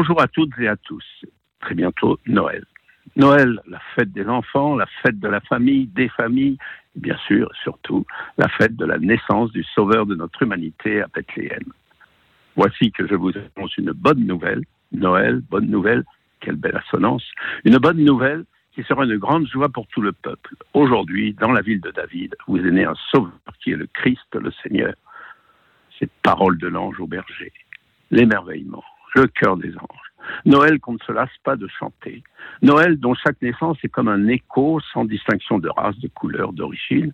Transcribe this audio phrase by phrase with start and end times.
[0.00, 1.04] Bonjour à toutes et à tous.
[1.60, 2.64] Très bientôt Noël.
[3.16, 6.56] Noël, la fête des enfants, la fête de la famille, des familles,
[6.96, 8.06] bien sûr, surtout
[8.38, 11.64] la fête de la naissance du Sauveur de notre humanité à Bethléem.
[12.56, 14.62] Voici que je vous annonce une bonne nouvelle.
[14.90, 16.04] Noël, bonne nouvelle,
[16.40, 17.30] quelle belle assonance.
[17.66, 20.54] Une bonne nouvelle qui sera une grande joie pour tout le peuple.
[20.72, 24.34] Aujourd'hui, dans la ville de David, vous est né un Sauveur qui est le Christ,
[24.34, 24.94] le Seigneur.
[25.98, 27.52] Cette parole de l'ange au berger,
[28.10, 30.12] l'émerveillement, le cœur des anges.
[30.44, 32.22] Noël qu'on ne se lasse pas de chanter.
[32.62, 37.12] Noël dont chaque naissance est comme un écho sans distinction de race, de couleur, d'origine.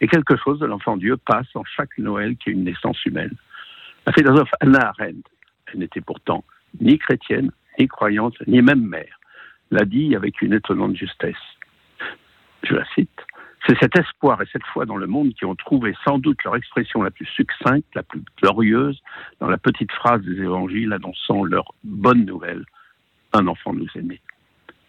[0.00, 3.34] Et quelque chose de l'enfant Dieu passe en chaque Noël qui est une naissance humaine.
[4.06, 5.28] La philosophe Anna Arendt,
[5.72, 6.44] elle n'était pourtant
[6.80, 9.18] ni chrétienne, ni croyante, ni même mère,
[9.70, 11.34] l'a dit avec une étonnante justesse.
[12.62, 13.20] Je la cite.
[13.66, 16.54] C'est cet espoir et cette foi dans le monde qui ont trouvé sans doute leur
[16.54, 19.02] expression la plus succincte, la plus glorieuse,
[19.40, 22.64] dans la petite phrase des évangiles annonçant leur bonne nouvelle.
[23.32, 24.20] Un enfant nous est né.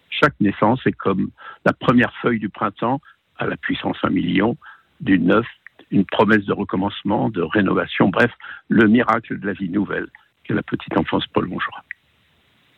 [0.09, 1.31] Chaque naissance est comme
[1.65, 3.01] la première feuille du printemps
[3.39, 4.57] à la puissance un million,
[5.01, 5.47] du neuf,
[5.89, 8.31] une promesse de recommencement, de rénovation, bref,
[8.67, 10.07] le miracle de la vie nouvelle
[10.43, 11.83] que la petite enfance prolongera.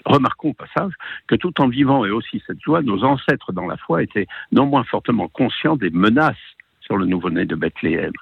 [0.06, 0.94] Remarquons au passage
[1.28, 4.66] que tout en vivant et aussi cette joie, nos ancêtres dans la foi étaient non
[4.66, 6.36] moins fortement conscients des menaces
[6.82, 8.14] sur le nouveau-né de Bethléem.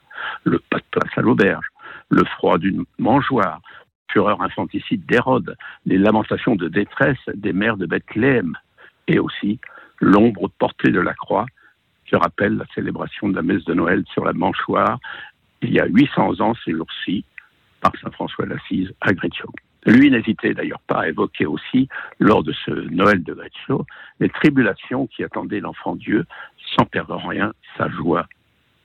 [0.43, 1.65] Le pas de place à l'auberge,
[2.09, 3.61] le froid d'une mangeoire,
[4.11, 8.53] fureur infanticide d'Hérode, les lamentations de détresse des mères de Bethléem,
[9.07, 9.59] et aussi
[9.99, 11.45] l'ombre portée de la croix,
[12.05, 14.99] qui rappelle la célébration de la messe de Noël sur la manchoire
[15.61, 17.25] il y a 800 ans ces jours-ci
[17.81, 19.49] par saint François d'Assise à Greccio.
[19.87, 21.87] Lui n'hésitait d'ailleurs pas à évoquer aussi,
[22.19, 23.85] lors de ce Noël de Greccio,
[24.19, 26.25] les tribulations qui attendaient l'enfant Dieu,
[26.77, 28.27] sans perdre en rien sa joie.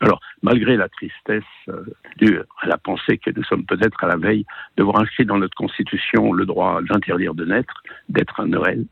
[0.01, 1.85] Alors, malgré la tristesse euh,
[2.19, 5.39] due à la pensée que nous sommes peut-être à la veille de voir inscrit dans
[5.39, 8.85] notre Constitution le droit d'interdire de naître, d'être un Noël,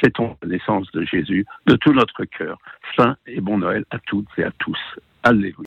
[0.00, 2.58] fêtons la naissance de Jésus de tout notre cœur.
[2.96, 4.78] Saint et bon Noël à toutes et à tous.
[5.22, 5.54] Alléluia.